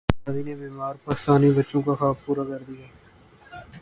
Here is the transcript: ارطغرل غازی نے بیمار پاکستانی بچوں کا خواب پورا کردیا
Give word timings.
ارطغرل 0.03 0.25
غازی 0.27 0.43
نے 0.43 0.55
بیمار 0.55 0.95
پاکستانی 1.05 1.49
بچوں 1.51 1.81
کا 1.81 1.93
خواب 1.93 2.15
پورا 2.25 2.43
کردیا 2.43 2.87